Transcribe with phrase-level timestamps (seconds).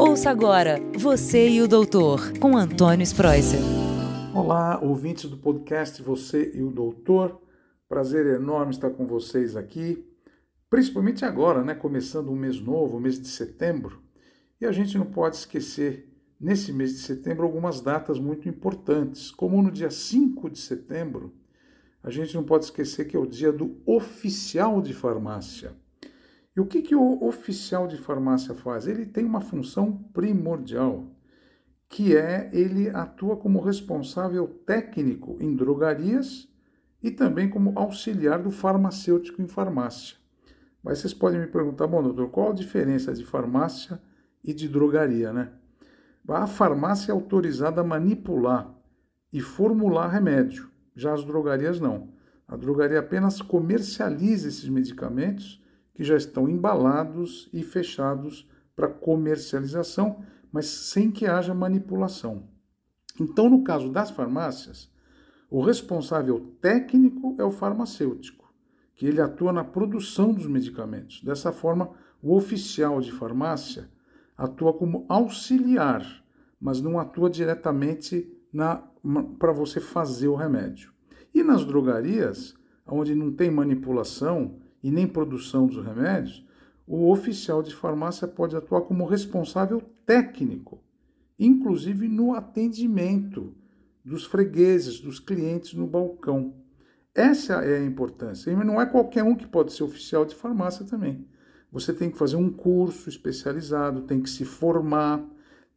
[0.00, 3.58] Ouça agora Você e o Doutor, com Antônio Spreuser.
[4.32, 7.42] Olá, ouvintes do podcast Você e o Doutor.
[7.88, 10.06] Prazer enorme estar com vocês aqui,
[10.70, 14.00] principalmente agora, né, começando um mês novo, o mês de setembro.
[14.60, 16.08] E a gente não pode esquecer,
[16.40, 21.34] nesse mês de setembro, algumas datas muito importantes, como no dia 5 de setembro,
[22.04, 25.72] a gente não pode esquecer que é o dia do oficial de farmácia.
[26.58, 28.88] E o que, que o oficial de farmácia faz?
[28.88, 31.06] Ele tem uma função primordial,
[31.88, 36.48] que é ele atua como responsável técnico em drogarias
[37.00, 40.16] e também como auxiliar do farmacêutico em farmácia.
[40.82, 44.02] Mas vocês podem me perguntar, bom, doutor, qual a diferença de farmácia
[44.42, 45.52] e de drogaria, né?
[46.26, 48.68] A farmácia é autorizada a manipular
[49.32, 52.08] e formular remédio, já as drogarias não.
[52.48, 55.62] A drogaria apenas comercializa esses medicamentos
[55.98, 62.44] que já estão embalados e fechados para comercialização, mas sem que haja manipulação.
[63.20, 64.88] Então, no caso das farmácias,
[65.50, 68.54] o responsável técnico é o farmacêutico,
[68.94, 71.20] que ele atua na produção dos medicamentos.
[71.20, 71.90] Dessa forma,
[72.22, 73.90] o oficial de farmácia
[74.36, 76.06] atua como auxiliar,
[76.60, 78.32] mas não atua diretamente
[79.36, 80.92] para você fazer o remédio.
[81.34, 82.54] E nas drogarias,
[82.86, 86.46] onde não tem manipulação e nem produção dos remédios,
[86.86, 90.82] o oficial de farmácia pode atuar como responsável técnico,
[91.38, 93.54] inclusive no atendimento
[94.04, 96.54] dos fregueses, dos clientes no balcão.
[97.14, 98.50] Essa é a importância.
[98.50, 101.26] E não é qualquer um que pode ser oficial de farmácia também.
[101.70, 105.22] Você tem que fazer um curso especializado, tem que se formar,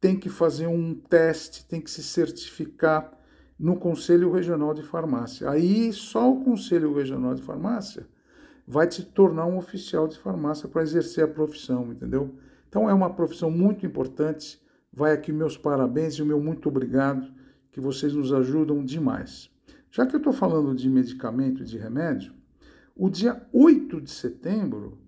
[0.00, 3.16] tem que fazer um teste, tem que se certificar
[3.58, 5.48] no Conselho Regional de Farmácia.
[5.48, 8.06] Aí só o Conselho Regional de Farmácia
[8.70, 12.34] vai te tornar um oficial de farmácia para exercer a profissão, entendeu?
[12.68, 14.60] Então é uma profissão muito importante.
[14.92, 17.32] Vai aqui meus parabéns e o meu muito obrigado,
[17.72, 19.50] que vocês nos ajudam demais.
[19.90, 22.34] Já que eu estou falando de medicamento e de remédio,
[22.94, 24.98] o dia 8 de setembro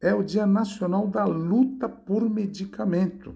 [0.00, 3.34] é o Dia Nacional da Luta por Medicamento.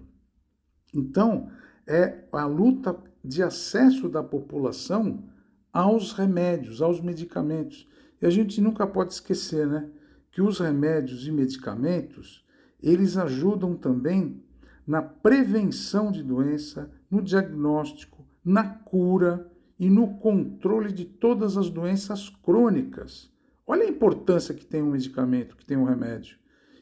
[0.95, 1.49] Então,
[1.85, 5.25] é a luta de acesso da população
[5.73, 7.85] aos remédios, aos medicamentos.
[8.23, 9.85] E a gente nunca pode esquecer, né,
[10.31, 12.41] que os remédios e medicamentos,
[12.81, 14.41] eles ajudam também
[14.87, 22.29] na prevenção de doença, no diagnóstico, na cura e no controle de todas as doenças
[22.29, 23.29] crônicas.
[23.67, 26.37] Olha a importância que tem um medicamento, que tem um remédio.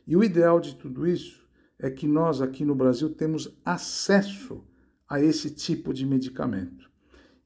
[0.05, 1.43] E o ideal de tudo isso
[1.79, 4.63] é que nós aqui no Brasil temos acesso
[5.09, 6.87] a esse tipo de medicamento.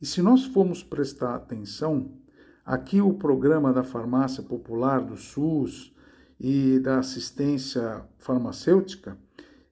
[0.01, 2.24] E se nós formos prestar atenção,
[2.65, 5.93] Aqui o programa da farmácia popular do SUS
[6.39, 9.15] e da assistência farmacêutica,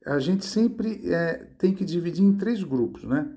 [0.05, 3.27] a gente sempre é, tem que dividir em três grupos, né?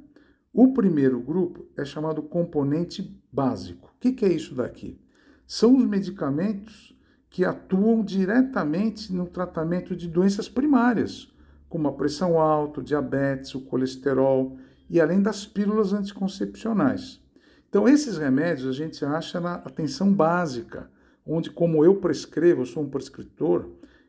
[0.52, 3.94] O primeiro grupo é chamado componente básico.
[3.96, 5.00] O que, que é isso daqui?
[5.46, 6.94] São os medicamentos
[7.30, 11.32] que atuam diretamente no tratamento de doenças primárias,
[11.66, 14.58] como a pressão alta, o diabetes, o colesterol
[14.90, 17.24] e além das pílulas anticoncepcionais.
[17.68, 20.90] Então, esses remédios a gente acha na atenção básica,
[21.26, 23.68] onde, como eu prescrevo, eu sou um prescritor,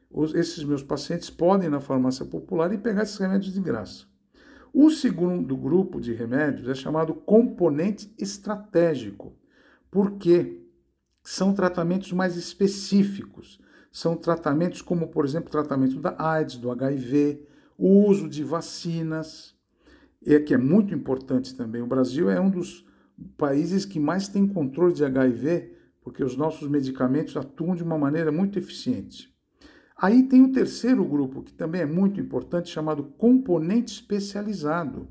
[0.10, 4.06] os, esses meus pacientes podem ir na farmácia popular e pegar esses remédios de graça.
[4.74, 9.36] O segundo grupo de remédios é chamado componente estratégico,
[9.90, 10.62] porque
[11.24, 13.60] são tratamentos mais específicos.
[13.92, 17.44] São tratamentos como, por exemplo, o tratamento da AIDS, do HIV,
[17.78, 19.56] o uso de vacinas,
[20.22, 21.82] e que é muito importante também.
[21.82, 22.86] O Brasil é um dos
[23.38, 28.32] países que mais têm controle de HIV, porque os nossos medicamentos atuam de uma maneira
[28.32, 29.34] muito eficiente.
[29.98, 35.08] Aí tem o terceiro grupo, que também é muito importante, chamado componente especializado,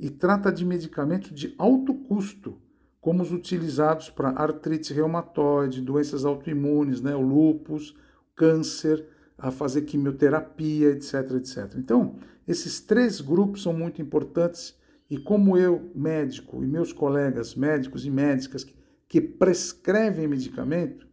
[0.00, 2.58] e trata de medicamentos de alto custo,
[3.00, 7.94] como os utilizados para artrite reumatoide, doenças autoimunes, né, o lúpus,
[8.34, 11.74] câncer, a fazer quimioterapia, etc, etc.
[11.76, 14.76] Então, esses três grupos são muito importantes
[15.12, 18.66] e como eu, médico, e meus colegas médicos e médicas
[19.06, 21.06] que, prescrevem medicamento,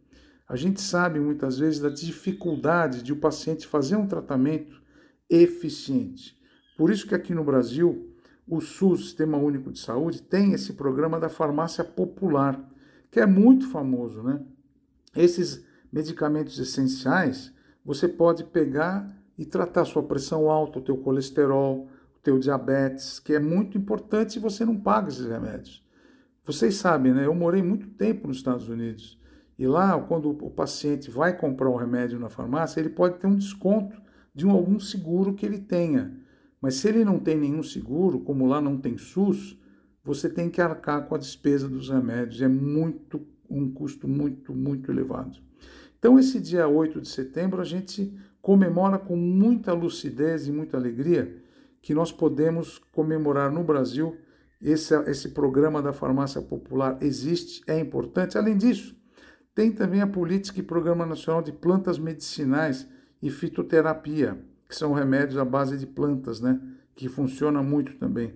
[0.48, 4.80] a gente sabe muitas vezes da dificuldade de o paciente fazer um tratamento
[5.28, 6.34] eficiente.
[6.78, 8.10] Por isso que aqui no Brasil,
[8.48, 12.58] o SUS, Sistema Único de Saúde, tem esse programa da farmácia popular,
[13.10, 14.40] que é muito famoso, né?
[15.14, 15.62] Esses
[15.92, 17.52] medicamentos essenciais,
[17.84, 21.86] você pode pegar e tratar sua pressão alta, o teu colesterol,
[22.30, 25.84] teu diabetes, que é muito importante e você não paga esses remédios.
[26.44, 27.26] Vocês sabem, né?
[27.26, 29.18] Eu morei muito tempo nos Estados Unidos.
[29.58, 33.34] E lá, quando o paciente vai comprar um remédio na farmácia, ele pode ter um
[33.34, 34.00] desconto
[34.32, 36.16] de um, algum seguro que ele tenha.
[36.60, 39.58] Mas se ele não tem nenhum seguro, como lá não tem SUS,
[40.04, 42.40] você tem que arcar com a despesa dos remédios.
[42.40, 45.36] É muito um custo muito, muito elevado.
[45.98, 51.49] Então, esse dia 8 de setembro, a gente comemora com muita lucidez e muita alegria
[51.82, 54.16] que nós podemos comemorar no Brasil.
[54.60, 58.36] Esse, esse programa da farmácia popular existe, é importante.
[58.36, 58.94] Além disso,
[59.54, 62.86] tem também a política e programa nacional de plantas medicinais
[63.22, 64.38] e fitoterapia,
[64.68, 66.60] que são remédios à base de plantas, né?
[66.94, 68.34] Que funciona muito também.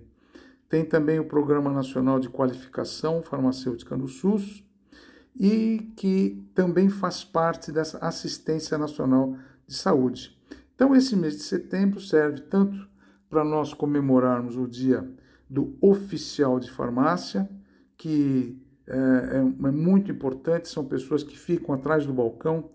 [0.67, 4.63] Tem também o Programa Nacional de Qualificação Farmacêutica no SUS
[5.39, 9.37] e que também faz parte dessa Assistência Nacional
[9.67, 10.37] de Saúde.
[10.73, 12.87] Então, esse mês de setembro serve tanto
[13.29, 15.07] para nós comemorarmos o dia
[15.49, 17.49] do oficial de farmácia,
[17.97, 22.69] que é, é, é, muito importante, são pessoas que ficam atrás do balcão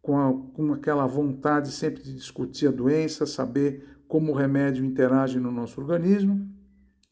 [0.00, 5.40] com, a, com aquela vontade sempre de discutir a doença, saber como o remédio interage
[5.40, 6.48] no nosso organismo,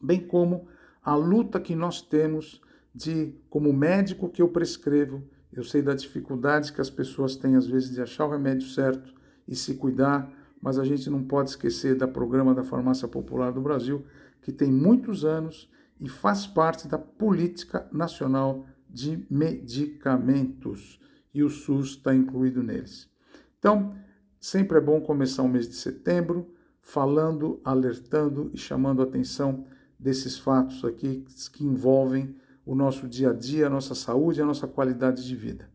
[0.01, 0.69] bem como
[1.03, 2.61] a luta que nós temos
[2.95, 7.67] de, como médico que eu prescrevo, eu sei da dificuldade que as pessoas têm às
[7.67, 9.13] vezes de achar o remédio certo
[9.47, 10.31] e se cuidar,
[10.65, 14.03] mas a gente não pode esquecer da programa da Farmácia Popular do Brasil,
[14.41, 15.71] que tem muitos anos
[16.01, 20.99] e faz parte da Política Nacional de Medicamentos,
[21.35, 23.11] e o SUS está incluído neles.
[23.59, 23.95] Então,
[24.41, 26.51] sempre é bom começar o mês de setembro
[26.81, 29.67] falando, alertando e chamando a atenção
[29.99, 32.35] desses fatos aqui que envolvem
[32.65, 35.69] o nosso dia a dia, a nossa saúde a nossa qualidade de vida.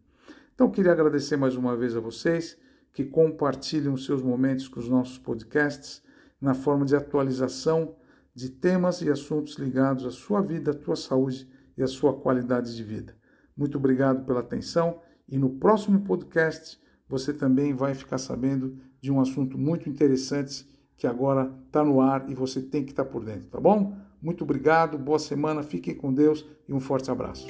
[0.56, 2.58] Então, queria agradecer mais uma vez a vocês
[3.00, 6.04] que compartilham seus momentos com os nossos podcasts
[6.42, 7.96] na forma de atualização
[8.36, 11.48] de temas e assuntos ligados à sua vida, à tua saúde
[11.78, 13.16] e à sua qualidade de vida.
[13.56, 15.00] Muito obrigado pela atenção
[15.30, 20.68] e no próximo podcast você também vai ficar sabendo de um assunto muito interessante
[20.98, 23.96] que agora está no ar e você tem que estar tá por dentro, tá bom?
[24.22, 27.48] Muito obrigado, boa semana, fiquem com Deus e um forte abraço.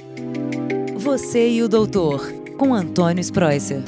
[0.96, 2.20] Você e o doutor,
[2.56, 3.82] com Antônio Spreuser.